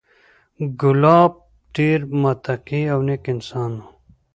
[0.79, 1.31] کلاب
[1.75, 3.83] ډېر متقي او نېک انسان و،